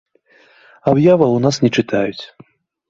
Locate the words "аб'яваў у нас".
0.93-1.55